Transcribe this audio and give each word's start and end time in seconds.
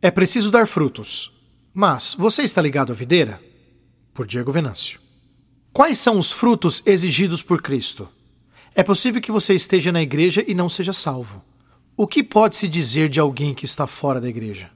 É 0.00 0.12
preciso 0.12 0.52
dar 0.52 0.68
frutos. 0.68 1.32
Mas 1.74 2.14
você 2.16 2.42
está 2.42 2.62
ligado 2.62 2.92
à 2.92 2.94
videira? 2.94 3.42
Por 4.14 4.26
Diego 4.26 4.52
Venâncio. 4.52 5.00
Quais 5.72 5.98
são 5.98 6.20
os 6.20 6.30
frutos 6.30 6.84
exigidos 6.86 7.42
por 7.42 7.60
Cristo? 7.60 8.08
É 8.76 8.84
possível 8.84 9.20
que 9.20 9.32
você 9.32 9.54
esteja 9.54 9.90
na 9.90 10.00
igreja 10.00 10.44
e 10.46 10.54
não 10.54 10.68
seja 10.68 10.92
salvo. 10.92 11.44
O 11.96 12.06
que 12.06 12.22
pode 12.22 12.54
se 12.54 12.68
dizer 12.68 13.08
de 13.08 13.18
alguém 13.18 13.52
que 13.52 13.64
está 13.64 13.88
fora 13.88 14.20
da 14.20 14.28
igreja? 14.28 14.70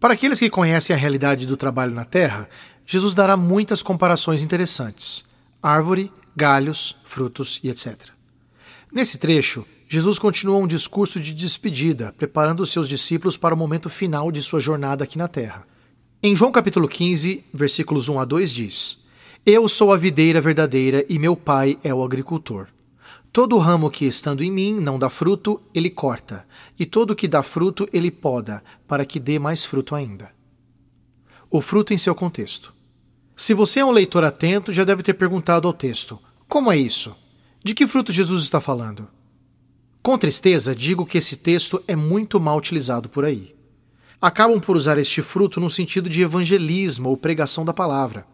Para 0.00 0.14
aqueles 0.14 0.38
que 0.38 0.48
conhecem 0.48 0.96
a 0.96 0.98
realidade 0.98 1.46
do 1.46 1.58
trabalho 1.58 1.94
na 1.94 2.06
terra, 2.06 2.48
Jesus 2.86 3.12
dará 3.12 3.36
muitas 3.36 3.82
comparações 3.82 4.42
interessantes: 4.42 5.26
árvore, 5.62 6.10
galhos, 6.34 6.96
frutos 7.04 7.60
e 7.62 7.68
etc. 7.68 7.98
Nesse 8.90 9.18
trecho, 9.18 9.66
Jesus 9.86 10.18
continua 10.18 10.56
um 10.56 10.66
discurso 10.66 11.20
de 11.20 11.34
despedida, 11.34 12.14
preparando 12.16 12.64
seus 12.64 12.88
discípulos 12.88 13.36
para 13.36 13.54
o 13.54 13.58
momento 13.58 13.90
final 13.90 14.32
de 14.32 14.42
sua 14.42 14.58
jornada 14.58 15.04
aqui 15.04 15.18
na 15.18 15.28
terra. 15.28 15.66
Em 16.22 16.34
João 16.34 16.50
capítulo 16.50 16.88
15, 16.88 17.44
versículos 17.52 18.08
1 18.08 18.18
a 18.18 18.24
2 18.24 18.50
diz: 18.50 19.06
Eu 19.44 19.68
sou 19.68 19.92
a 19.92 19.96
videira 19.96 20.40
verdadeira 20.40 21.04
e 21.08 21.18
meu 21.18 21.36
pai 21.36 21.78
é 21.84 21.92
o 21.92 22.02
agricultor. 22.02 22.68
Todo 23.30 23.58
ramo 23.58 23.90
que 23.90 24.06
estando 24.06 24.42
em 24.42 24.50
mim 24.50 24.74
não 24.80 24.98
dá 24.98 25.10
fruto, 25.10 25.60
ele 25.74 25.90
corta, 25.90 26.46
e 26.78 26.86
todo 26.86 27.16
que 27.16 27.28
dá 27.28 27.42
fruto, 27.42 27.86
ele 27.92 28.10
poda, 28.10 28.62
para 28.86 29.04
que 29.04 29.20
dê 29.20 29.38
mais 29.38 29.64
fruto 29.64 29.94
ainda. 29.94 30.30
O 31.50 31.60
fruto 31.60 31.92
em 31.92 31.98
seu 31.98 32.14
contexto. 32.14 32.72
Se 33.36 33.52
você 33.52 33.80
é 33.80 33.84
um 33.84 33.90
leitor 33.90 34.24
atento, 34.24 34.72
já 34.72 34.84
deve 34.84 35.02
ter 35.02 35.14
perguntado 35.14 35.68
ao 35.68 35.74
texto: 35.74 36.18
como 36.48 36.72
é 36.72 36.76
isso? 36.76 37.14
De 37.62 37.74
que 37.74 37.86
fruto 37.86 38.12
Jesus 38.12 38.44
está 38.44 38.60
falando? 38.60 39.08
Com 40.04 40.18
tristeza, 40.18 40.74
digo 40.74 41.06
que 41.06 41.16
esse 41.16 41.34
texto 41.34 41.82
é 41.88 41.96
muito 41.96 42.38
mal 42.38 42.58
utilizado 42.58 43.08
por 43.08 43.24
aí. 43.24 43.56
Acabam 44.20 44.60
por 44.60 44.76
usar 44.76 44.98
este 44.98 45.22
fruto 45.22 45.58
no 45.58 45.70
sentido 45.70 46.10
de 46.10 46.20
evangelismo 46.20 47.08
ou 47.08 47.16
pregação 47.16 47.64
da 47.64 47.72
palavra. 47.72 48.26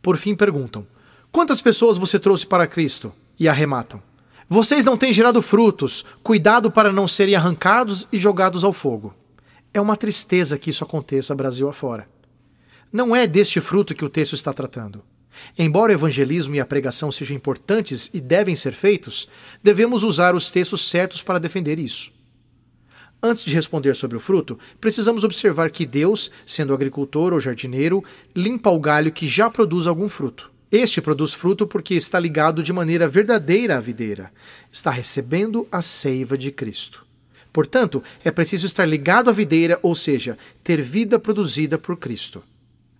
Por 0.00 0.16
fim, 0.16 0.36
perguntam: 0.36 0.86
Quantas 1.32 1.60
pessoas 1.60 1.98
você 1.98 2.20
trouxe 2.20 2.46
para 2.46 2.68
Cristo? 2.68 3.12
E 3.36 3.48
arrematam: 3.48 4.00
Vocês 4.48 4.84
não 4.84 4.96
têm 4.96 5.12
gerado 5.12 5.42
frutos, 5.42 6.04
cuidado 6.22 6.70
para 6.70 6.92
não 6.92 7.08
serem 7.08 7.34
arrancados 7.34 8.06
e 8.12 8.16
jogados 8.16 8.62
ao 8.62 8.72
fogo. 8.72 9.12
É 9.74 9.80
uma 9.80 9.96
tristeza 9.96 10.56
que 10.56 10.70
isso 10.70 10.84
aconteça 10.84 11.34
Brasil 11.34 11.68
afora. 11.68 12.08
Não 12.92 13.14
é 13.16 13.26
deste 13.26 13.60
fruto 13.60 13.92
que 13.92 14.04
o 14.04 14.08
texto 14.08 14.34
está 14.34 14.52
tratando. 14.52 15.02
Embora 15.58 15.92
o 15.92 15.94
evangelismo 15.94 16.54
e 16.54 16.60
a 16.60 16.66
pregação 16.66 17.10
sejam 17.10 17.36
importantes 17.36 18.10
e 18.12 18.20
devem 18.20 18.54
ser 18.54 18.72
feitos, 18.72 19.28
devemos 19.62 20.04
usar 20.04 20.34
os 20.34 20.50
textos 20.50 20.88
certos 20.88 21.22
para 21.22 21.38
defender 21.38 21.78
isso. 21.78 22.10
Antes 23.20 23.44
de 23.44 23.52
responder 23.52 23.96
sobre 23.96 24.16
o 24.16 24.20
fruto, 24.20 24.58
precisamos 24.80 25.24
observar 25.24 25.70
que 25.70 25.84
Deus, 25.84 26.30
sendo 26.46 26.72
agricultor 26.72 27.32
ou 27.32 27.40
jardineiro, 27.40 28.04
limpa 28.34 28.70
o 28.70 28.78
galho 28.78 29.10
que 29.10 29.26
já 29.26 29.50
produz 29.50 29.88
algum 29.88 30.08
fruto. 30.08 30.50
Este 30.70 31.00
produz 31.00 31.34
fruto 31.34 31.66
porque 31.66 31.94
está 31.94 32.20
ligado 32.20 32.62
de 32.62 32.72
maneira 32.72 33.08
verdadeira 33.08 33.76
à 33.76 33.80
videira, 33.80 34.30
está 34.70 34.90
recebendo 34.90 35.66
a 35.72 35.82
seiva 35.82 36.38
de 36.38 36.52
Cristo. 36.52 37.04
Portanto, 37.52 38.04
é 38.22 38.30
preciso 38.30 38.66
estar 38.66 38.84
ligado 38.84 39.30
à 39.30 39.32
videira, 39.32 39.80
ou 39.82 39.94
seja, 39.94 40.38
ter 40.62 40.80
vida 40.80 41.18
produzida 41.18 41.76
por 41.76 41.96
Cristo. 41.96 42.44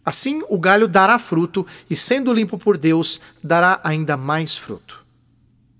Assim, 0.08 0.42
o 0.48 0.58
galho 0.58 0.88
dará 0.88 1.18
fruto 1.18 1.66
e, 1.90 1.94
sendo 1.94 2.32
limpo 2.32 2.56
por 2.56 2.78
Deus, 2.78 3.20
dará 3.44 3.78
ainda 3.84 4.16
mais 4.16 4.56
fruto. 4.56 5.04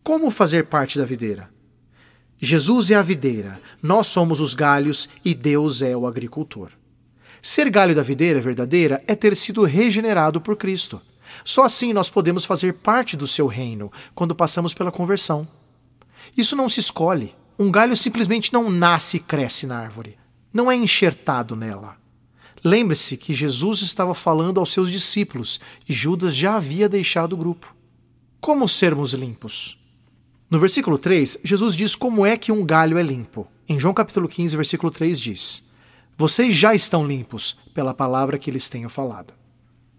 Como 0.05 0.31
fazer 0.31 0.67
parte 0.67 0.99
da 0.99 1.07
videira? 1.07 1.49
Jesus 2.39 2.91
é 2.91 2.95
a 2.95 3.01
videira, 3.01 3.59
nós 3.83 4.07
somos 4.09 4.39
os 4.43 4.53
galhos 4.53 5.09
e 5.25 5.35
Deus 5.35 5.81
é 5.81 5.97
o 5.97 6.07
agricultor. 6.07 6.69
Ser 7.41 7.71
galho 7.71 7.95
da 7.95 8.03
videira 8.03 8.39
verdadeira 8.39 9.03
é 9.07 9.15
ter 9.15 9.35
sido 9.35 9.65
regenerado 9.65 10.43
por 10.43 10.57
Cristo. 10.57 11.01
Só 11.43 11.65
assim 11.65 11.95
nós 11.95 12.11
podemos 12.11 12.45
fazer 12.45 12.75
parte 12.75 13.17
do 13.17 13.27
seu 13.27 13.47
reino 13.47 13.91
quando 14.15 14.35
passamos 14.35 14.75
pela 14.75 14.93
conversão. 14.93 15.49
Isso 16.37 16.55
não 16.55 16.69
se 16.69 16.81
escolhe. 16.81 17.35
Um 17.59 17.71
galho 17.71 17.97
simplesmente 17.97 18.53
não 18.53 18.69
nasce 18.69 19.17
e 19.17 19.21
cresce 19.21 19.67
na 19.67 19.79
árvore. 19.79 20.19
Não 20.53 20.71
é 20.71 20.77
enxertado 20.77 21.57
nela. 21.57 21.97
Lembre-se 22.65 23.17
que 23.17 23.33
Jesus 23.33 23.83
estava 23.83 24.15
falando 24.15 24.59
aos 24.59 24.73
seus 24.73 24.91
discípulos 24.91 25.61
e 25.89 25.93
Judas 25.93 26.35
já 26.35 26.57
havia 26.57 26.89
deixado 26.89 27.33
o 27.35 27.37
grupo. 27.37 27.75
Como 28.41 28.69
sermos 28.69 29.13
limpos? 29.13 29.79
No 30.51 30.59
versículo 30.59 30.99
3, 30.99 31.41
Jesus 31.45 31.77
diz 31.77 31.95
como 31.95 32.25
é 32.25 32.37
que 32.37 32.51
um 32.51 32.65
galho 32.65 32.99
é 32.99 33.03
limpo. 33.03 33.47
Em 33.69 33.79
João 33.79 33.93
capítulo 33.93 34.29
15, 34.29 34.57
versículo 34.57 34.91
3 34.91 35.21
diz: 35.21 35.71
Vocês 36.17 36.55
já 36.55 36.75
estão 36.75 37.07
limpos 37.07 37.57
pela 37.75 37.93
palavra 37.93 38.39
que 38.39 38.51
lhes 38.51 38.69
tenho 38.69 38.89
falado. 38.89 39.35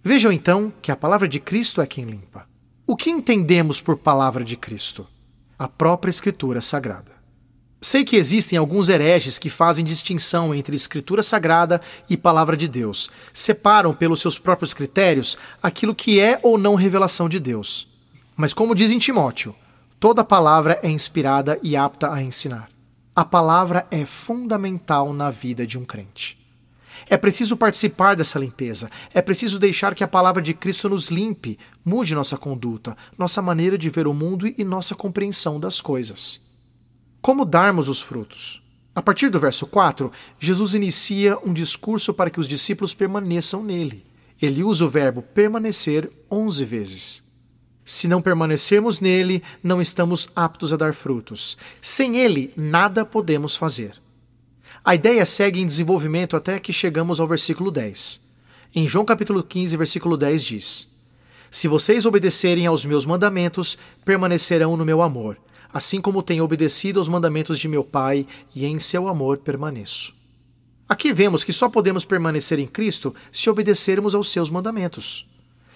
Vejam 0.04 0.32
então 0.32 0.74
que 0.82 0.92
a 0.92 0.96
palavra 0.96 1.28
de 1.28 1.40
Cristo 1.40 1.82
é 1.82 1.88
quem 1.88 2.06
limpa. 2.06 2.48
O 2.88 2.96
que 2.96 3.12
entendemos 3.12 3.80
por 3.80 4.00
palavra 4.00 4.44
de 4.44 4.58
Cristo? 4.58 5.06
A 5.58 5.68
própria 5.68 6.10
Escritura 6.10 6.62
Sagrada. 6.62 7.09
Sei 7.82 8.04
que 8.04 8.18
existem 8.18 8.60
alguns 8.60 8.90
hereges 8.90 9.38
que 9.38 9.50
fazem 9.50 9.86
distinção 9.86 10.54
entre 10.54 10.76
escritura 10.76 11.24
sagrada 11.24 11.80
e 12.10 12.18
palavra 12.18 12.58
de 12.58 12.68
Deus. 12.68 13.10
Separam 13.34 13.94
pelos 13.94 14.20
seus 14.20 14.38
próprios 14.38 14.74
critérios 14.74 15.38
aquilo 15.64 15.96
que 15.96 16.20
é 16.20 16.40
ou 16.44 16.58
não 16.58 16.76
revelação 16.76 17.30
de 17.30 17.40
Deus. 17.40 17.88
Mas, 18.36 18.54
como 18.54 18.76
diz 18.76 18.92
em 18.92 19.00
Timóteo, 19.00 19.56
toda 19.98 20.26
palavra 20.26 20.78
é 20.84 20.90
inspirada 20.90 21.58
e 21.64 21.78
apta 21.78 22.12
a 22.12 22.22
ensinar. 22.22 22.70
A 23.16 23.24
palavra 23.24 23.88
é 23.90 24.06
fundamental 24.06 25.14
na 25.14 25.30
vida 25.30 25.66
de 25.66 25.78
um 25.78 25.86
crente. 25.86 26.38
É 27.10 27.16
preciso 27.16 27.56
participar 27.56 28.14
dessa 28.14 28.38
limpeza. 28.38 28.90
É 29.14 29.22
preciso 29.22 29.58
deixar 29.58 29.96
que 29.96 30.04
a 30.04 30.08
palavra 30.08 30.42
de 30.42 30.54
Cristo 30.54 30.90
nos 30.90 31.08
limpe, 31.08 31.58
mude 31.84 32.14
nossa 32.14 32.38
conduta, 32.38 32.98
nossa 33.18 33.42
maneira 33.42 33.78
de 33.78 33.90
ver 33.90 34.06
o 34.06 34.14
mundo 34.14 34.46
e 34.46 34.64
nossa 34.66 34.96
compreensão 34.96 35.62
das 35.62 35.80
coisas. 35.80 36.49
Como 37.22 37.44
darmos 37.44 37.90
os 37.90 38.02
frutos? 38.02 38.62
A 38.96 39.02
partir 39.02 39.30
do 39.30 39.40
verso 39.40 39.68
4, 39.68 40.12
Jesus 40.40 40.74
inicia 40.74 41.38
um 41.46 41.54
discurso 41.54 42.14
para 42.14 42.30
que 42.30 42.40
os 42.40 42.48
discípulos 42.48 42.94
permaneçam 42.94 43.62
nele. 43.62 44.06
Ele 44.42 44.64
usa 44.64 44.86
o 44.86 44.90
verbo 44.90 45.22
permanecer 45.22 46.10
onze 46.32 46.64
vezes. 46.64 47.22
Se 47.84 48.08
não 48.08 48.22
permanecermos 48.22 49.02
nele, 49.02 49.44
não 49.62 49.82
estamos 49.82 50.30
aptos 50.34 50.72
a 50.72 50.78
dar 50.78 50.94
frutos. 50.94 51.58
Sem 51.82 52.18
ele, 52.18 52.54
nada 52.56 53.04
podemos 53.04 53.56
fazer. 53.56 53.94
A 54.84 54.96
ideia 54.96 55.26
segue 55.26 55.60
em 55.60 55.66
desenvolvimento 55.66 56.38
até 56.38 56.58
que 56.58 56.72
chegamos 56.72 57.20
ao 57.20 57.28
versículo 57.28 57.70
10. 57.70 58.22
Em 58.74 58.88
João 58.88 59.04
capítulo 59.04 59.44
15, 59.44 59.76
versículo 59.76 60.16
10 60.16 60.44
diz: 60.44 60.88
Se 61.52 61.68
vocês 61.68 62.06
obedecerem 62.06 62.66
aos 62.66 62.86
meus 62.86 63.06
mandamentos, 63.06 63.78
permanecerão 64.06 64.78
no 64.78 64.86
meu 64.86 65.02
amor 65.02 65.38
assim 65.74 66.02
como 66.02 66.24
tenho 66.24 66.44
obedecido 66.44 67.00
aos 67.00 67.08
mandamentos 67.08 67.60
de 67.60 67.68
meu 67.68 67.84
Pai 67.84 68.26
e 68.56 68.66
em 68.66 68.80
seu 68.80 69.08
amor 69.08 69.38
permaneço. 69.38 70.14
Aqui 70.88 71.14
vemos 71.14 71.44
que 71.44 71.54
só 71.54 71.70
podemos 71.70 72.04
permanecer 72.04 72.58
em 72.58 72.66
Cristo 72.66 73.14
se 73.32 73.50
obedecermos 73.50 74.16
aos 74.16 74.32
seus 74.32 74.50
mandamentos. 74.50 75.30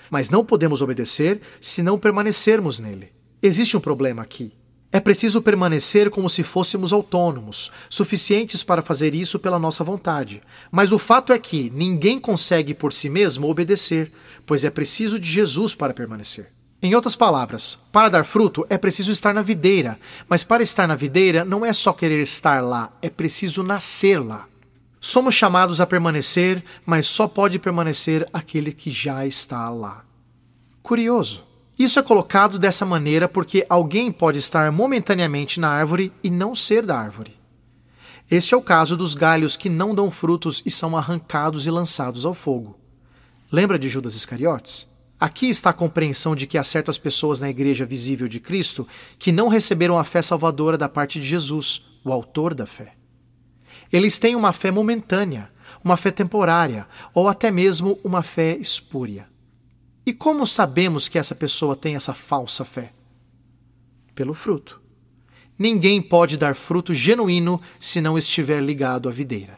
Mas 0.09 0.29
não 0.29 0.43
podemos 0.43 0.81
obedecer 0.81 1.39
se 1.61 1.83
não 1.83 1.99
permanecermos 1.99 2.79
nele. 2.79 3.11
Existe 3.41 3.77
um 3.77 3.79
problema 3.79 4.23
aqui. 4.23 4.51
É 4.91 4.99
preciso 4.99 5.41
permanecer 5.41 6.09
como 6.11 6.29
se 6.29 6.43
fôssemos 6.43 6.93
autônomos, 6.93 7.71
suficientes 7.89 8.63
para 8.63 8.81
fazer 8.81 9.15
isso 9.15 9.39
pela 9.39 9.57
nossa 9.57 9.83
vontade. 9.83 10.41
Mas 10.71 10.91
o 10.91 10.99
fato 10.99 11.33
é 11.33 11.39
que 11.39 11.71
ninguém 11.71 12.19
consegue 12.19 12.75
por 12.75 12.93
si 12.93 13.09
mesmo 13.09 13.49
obedecer, 13.49 14.11
pois 14.45 14.63
é 14.63 14.69
preciso 14.69 15.19
de 15.19 15.31
Jesus 15.31 15.73
para 15.73 15.95
permanecer. 15.95 16.51
Em 16.85 16.93
outras 16.95 17.15
palavras, 17.15 17.79
para 17.93 18.09
dar 18.09 18.25
fruto 18.25 18.65
é 18.69 18.77
preciso 18.77 19.09
estar 19.09 19.33
na 19.33 19.41
videira, 19.41 19.97
mas 20.27 20.43
para 20.43 20.61
estar 20.61 20.85
na 20.85 20.97
videira 20.97 21.45
não 21.45 21.65
é 21.65 21.71
só 21.71 21.93
querer 21.93 22.21
estar 22.21 22.61
lá, 22.61 22.91
é 23.01 23.09
preciso 23.09 23.63
nascer 23.63 24.19
lá. 24.19 24.45
Somos 24.99 25.33
chamados 25.33 25.79
a 25.79 25.87
permanecer, 25.87 26.61
mas 26.85 27.07
só 27.07 27.25
pode 27.25 27.57
permanecer 27.57 28.27
aquele 28.33 28.73
que 28.73 28.91
já 28.91 29.25
está 29.25 29.69
lá. 29.69 30.03
Curioso. 30.81 31.45
Isso 31.79 31.99
é 31.99 32.03
colocado 32.03 32.59
dessa 32.59 32.85
maneira 32.85 33.29
porque 33.29 33.65
alguém 33.69 34.11
pode 34.11 34.39
estar 34.39 34.69
momentaneamente 34.69 35.61
na 35.61 35.69
árvore 35.69 36.11
e 36.21 36.29
não 36.29 36.53
ser 36.53 36.85
da 36.85 36.99
árvore. 36.99 37.33
Este 38.29 38.53
é 38.53 38.57
o 38.57 38.61
caso 38.61 38.97
dos 38.97 39.13
galhos 39.13 39.55
que 39.55 39.69
não 39.69 39.95
dão 39.95 40.11
frutos 40.11 40.61
e 40.65 40.69
são 40.69 40.97
arrancados 40.97 41.65
e 41.65 41.71
lançados 41.71 42.25
ao 42.25 42.33
fogo. 42.33 42.77
Lembra 43.49 43.79
de 43.79 43.87
Judas 43.87 44.15
Iscariotes? 44.15 44.91
Aqui 45.23 45.47
está 45.47 45.69
a 45.69 45.73
compreensão 45.73 46.35
de 46.35 46.45
que 46.45 46.57
há 46.57 46.63
certas 46.65 46.97
pessoas 46.97 47.39
na 47.39 47.49
igreja 47.49 47.85
visível 47.85 48.27
de 48.27 48.41
Cristo 48.41 48.85
que 49.17 49.31
não 49.31 49.47
receberam 49.47 49.97
a 49.97 50.03
fé 50.03 50.21
salvadora 50.21 50.77
da 50.77 50.89
parte 50.89 51.17
de 51.17 51.25
Jesus, 51.25 51.81
o 52.03 52.11
autor 52.11 52.53
da 52.53 52.65
fé. 52.65 52.93
Eles 53.89 54.19
têm 54.19 54.35
uma 54.35 54.51
fé 54.51 54.69
momentânea, 54.69 55.49
uma 55.81 55.95
fé 55.95 56.11
temporária 56.11 56.85
ou 57.13 57.29
até 57.29 57.49
mesmo 57.51 57.97
uma 58.03 58.21
fé 58.21 58.57
espúria. 58.57 59.29
E 60.05 60.11
como 60.11 60.45
sabemos 60.45 61.07
que 61.07 61.17
essa 61.17 61.33
pessoa 61.33 61.73
tem 61.73 61.95
essa 61.95 62.13
falsa 62.13 62.65
fé? 62.65 62.91
Pelo 64.13 64.33
fruto. 64.33 64.81
Ninguém 65.57 66.01
pode 66.01 66.35
dar 66.35 66.53
fruto 66.53 66.93
genuíno 66.93 67.61
se 67.79 68.01
não 68.01 68.17
estiver 68.17 68.61
ligado 68.61 69.07
à 69.07 69.11
videira. 69.13 69.57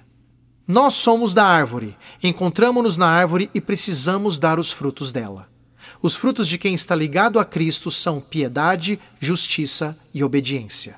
Nós 0.67 0.93
somos 0.93 1.33
da 1.33 1.43
árvore, 1.43 1.97
encontramos-nos 2.21 2.97
na 2.97 3.07
árvore 3.07 3.49
e 3.51 3.59
precisamos 3.59 4.37
dar 4.37 4.59
os 4.59 4.71
frutos 4.71 5.11
dela. 5.11 5.54
Os 6.01 6.15
frutos 6.15 6.47
de 6.47 6.57
quem 6.57 6.73
está 6.73 6.95
ligado 6.95 7.39
a 7.39 7.45
Cristo 7.45 7.89
são 7.89 8.19
piedade, 8.19 8.99
justiça 9.19 9.97
e 10.13 10.23
obediência. 10.23 10.95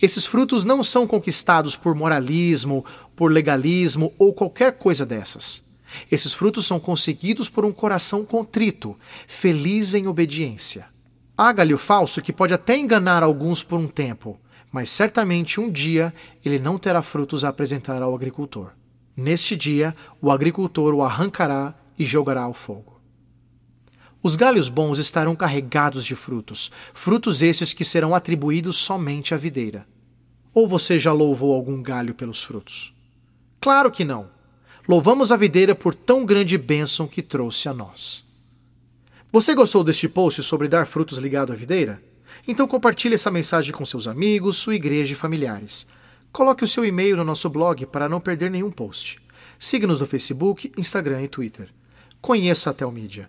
Esses 0.00 0.26
frutos 0.26 0.64
não 0.64 0.82
são 0.82 1.06
conquistados 1.06 1.76
por 1.76 1.94
moralismo, 1.94 2.84
por 3.14 3.30
legalismo 3.30 4.12
ou 4.18 4.32
qualquer 4.32 4.78
coisa 4.78 5.04
dessas. 5.04 5.62
Esses 6.10 6.32
frutos 6.32 6.66
são 6.66 6.80
conseguidos 6.80 7.48
por 7.48 7.64
um 7.64 7.72
coração 7.72 8.24
contrito, 8.24 8.96
feliz 9.26 9.94
em 9.94 10.06
obediência. 10.06 10.86
Há 11.36 11.52
galho 11.52 11.78
falso 11.78 12.22
que 12.22 12.32
pode 12.32 12.54
até 12.54 12.76
enganar 12.76 13.22
alguns 13.22 13.62
por 13.62 13.78
um 13.78 13.86
tempo, 13.86 14.38
mas 14.70 14.88
certamente 14.88 15.60
um 15.60 15.70
dia 15.70 16.14
ele 16.44 16.58
não 16.58 16.78
terá 16.78 17.02
frutos 17.02 17.44
a 17.44 17.48
apresentar 17.48 18.02
ao 18.02 18.14
agricultor. 18.14 18.70
Neste 19.16 19.54
dia, 19.54 19.94
o 20.20 20.30
agricultor 20.30 20.94
o 20.94 21.02
arrancará 21.02 21.74
e 21.98 22.04
jogará 22.04 22.42
ao 22.42 22.54
fogo. 22.54 22.91
Os 24.22 24.36
galhos 24.36 24.68
bons 24.68 24.98
estarão 24.98 25.34
carregados 25.34 26.04
de 26.04 26.14
frutos, 26.14 26.70
frutos 26.94 27.42
esses 27.42 27.74
que 27.74 27.84
serão 27.84 28.14
atribuídos 28.14 28.76
somente 28.76 29.34
à 29.34 29.36
videira. 29.36 29.84
Ou 30.54 30.68
você 30.68 30.96
já 30.96 31.12
louvou 31.12 31.52
algum 31.52 31.82
galho 31.82 32.14
pelos 32.14 32.40
frutos? 32.40 32.94
Claro 33.60 33.90
que 33.90 34.04
não. 34.04 34.30
Louvamos 34.86 35.32
a 35.32 35.36
videira 35.36 35.74
por 35.74 35.92
tão 35.94 36.24
grande 36.24 36.56
bênção 36.56 37.08
que 37.08 37.20
trouxe 37.20 37.68
a 37.68 37.74
nós. 37.74 38.24
Você 39.32 39.54
gostou 39.54 39.82
deste 39.82 40.08
post 40.08 40.42
sobre 40.42 40.68
dar 40.68 40.86
frutos 40.86 41.18
ligado 41.18 41.52
à 41.52 41.56
videira? 41.56 42.00
Então 42.46 42.68
compartilhe 42.68 43.14
essa 43.14 43.30
mensagem 43.30 43.72
com 43.72 43.84
seus 43.84 44.06
amigos, 44.06 44.56
sua 44.56 44.76
igreja 44.76 45.14
e 45.14 45.16
familiares. 45.16 45.86
Coloque 46.30 46.62
o 46.62 46.66
seu 46.66 46.84
e-mail 46.84 47.16
no 47.16 47.24
nosso 47.24 47.50
blog 47.50 47.86
para 47.86 48.08
não 48.08 48.20
perder 48.20 48.50
nenhum 48.50 48.70
post. 48.70 49.20
Siga-nos 49.58 50.00
no 50.00 50.06
Facebook, 50.06 50.72
Instagram 50.76 51.22
e 51.22 51.28
Twitter. 51.28 51.70
Conheça 52.20 52.70
a 52.70 52.72
Telmídia. 52.72 53.28